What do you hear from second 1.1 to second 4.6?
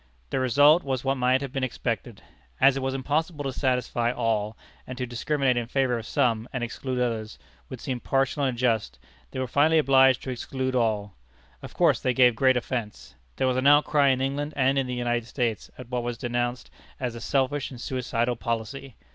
might have been expected. As it was impossible to satisfy all,